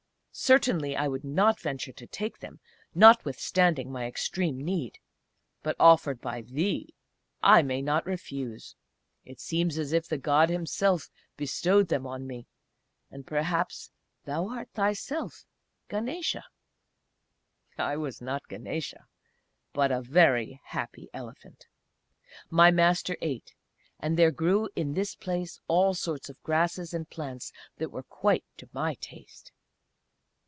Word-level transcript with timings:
"Certainly 0.33 0.95
I 0.95 1.09
would 1.09 1.25
not 1.25 1.59
venture 1.59 1.91
to 1.91 2.07
take 2.07 2.39
them 2.39 2.61
notwithstanding 2.95 3.91
my 3.91 4.05
extreme 4.07 4.57
need; 4.63 4.97
but 5.61 5.75
offered 5.77 6.21
by 6.21 6.41
thee 6.43 6.95
I 7.43 7.61
may 7.61 7.81
not 7.81 8.05
refuse; 8.05 8.77
it 9.25 9.41
seems 9.41 9.77
as 9.77 9.91
if 9.91 10.07
the 10.07 10.17
God 10.17 10.49
himself 10.49 11.09
bestowed 11.35 11.89
them 11.89 12.07
on 12.07 12.25
me.... 12.25 12.47
And 13.11 13.27
perhaps 13.27 13.91
thou 14.23 14.47
art, 14.49 14.69
thyself, 14.73 15.45
Ganesa!" 15.89 16.45
I 17.77 17.97
was 17.97 18.21
not 18.21 18.47
"Ganesa" 18.47 19.07
but 19.73 19.91
a 19.91 20.01
very 20.01 20.61
happy 20.63 21.09
elephant. 21.13 21.67
My 22.49 22.71
Master 22.71 23.17
ate; 23.21 23.53
and 23.99 24.17
there 24.17 24.31
grew 24.31 24.69
in 24.77 24.93
this 24.93 25.13
place 25.13 25.59
all 25.67 25.93
sorts 25.93 26.29
of 26.29 26.41
grasses 26.41 26.93
and 26.93 27.09
plants 27.09 27.51
that 27.77 27.91
were 27.91 28.01
quite 28.03 28.45
to 28.57 28.69
my 28.71 28.95
taste. 28.95 29.51